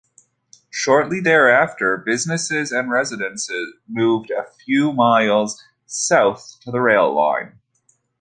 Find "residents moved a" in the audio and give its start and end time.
2.89-4.49